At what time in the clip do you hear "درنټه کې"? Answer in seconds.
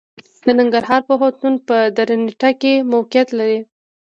1.97-2.73